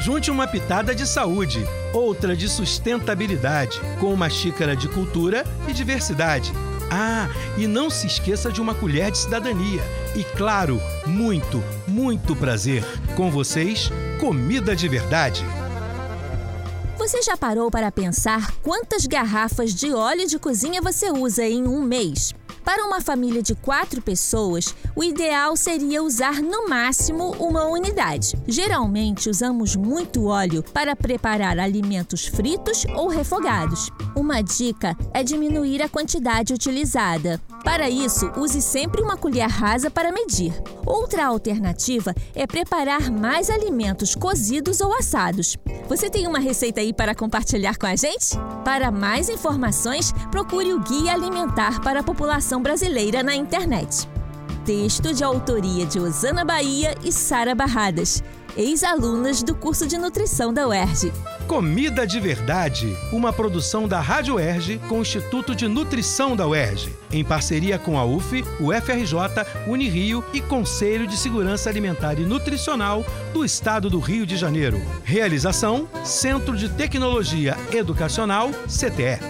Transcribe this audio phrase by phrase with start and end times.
[0.00, 1.62] Junte uma pitada de saúde,
[1.92, 6.52] outra de sustentabilidade, com uma xícara de cultura e diversidade.
[6.90, 9.82] Ah, e não se esqueça de uma colher de cidadania.
[10.16, 12.82] E claro, muito, muito prazer.
[13.14, 15.44] Com vocês, comida de verdade.
[16.96, 21.82] Você já parou para pensar quantas garrafas de óleo de cozinha você usa em um
[21.82, 22.34] mês?
[22.64, 28.36] Para uma família de quatro pessoas, o ideal seria usar no máximo uma unidade.
[28.46, 33.90] Geralmente usamos muito óleo para preparar alimentos fritos ou refogados.
[34.14, 37.40] Uma dica é diminuir a quantidade utilizada.
[37.70, 40.52] Para isso, use sempre uma colher rasa para medir.
[40.84, 45.56] Outra alternativa é preparar mais alimentos cozidos ou assados.
[45.88, 48.36] Você tem uma receita aí para compartilhar com a gente?
[48.64, 54.08] Para mais informações, procure o Guia Alimentar para a População Brasileira na internet.
[54.66, 58.20] Texto de autoria de Osana Bahia e Sara Barradas,
[58.56, 61.12] ex-alunas do curso de nutrição da UERJ.
[61.46, 66.94] Comida de Verdade, uma produção da Rádio UERJ com o Instituto de Nutrição da UERJ,
[67.12, 73.04] em parceria com a UF, o FRJ, Unirio e Conselho de Segurança Alimentar e Nutricional
[73.32, 74.80] do Estado do Rio de Janeiro.
[75.02, 79.29] Realização: Centro de Tecnologia Educacional, CTE.